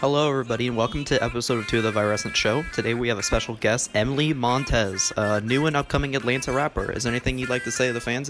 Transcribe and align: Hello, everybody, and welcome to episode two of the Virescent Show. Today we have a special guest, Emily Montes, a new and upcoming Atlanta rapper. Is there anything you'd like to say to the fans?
Hello, 0.00 0.30
everybody, 0.30 0.66
and 0.66 0.78
welcome 0.78 1.04
to 1.04 1.22
episode 1.22 1.68
two 1.68 1.76
of 1.76 1.82
the 1.82 1.92
Virescent 1.92 2.34
Show. 2.34 2.64
Today 2.72 2.94
we 2.94 3.08
have 3.08 3.18
a 3.18 3.22
special 3.22 3.56
guest, 3.56 3.90
Emily 3.94 4.32
Montes, 4.32 5.12
a 5.14 5.42
new 5.42 5.66
and 5.66 5.76
upcoming 5.76 6.16
Atlanta 6.16 6.52
rapper. 6.52 6.90
Is 6.90 7.02
there 7.02 7.12
anything 7.12 7.38
you'd 7.38 7.50
like 7.50 7.64
to 7.64 7.70
say 7.70 7.88
to 7.88 7.92
the 7.92 8.00
fans? 8.00 8.18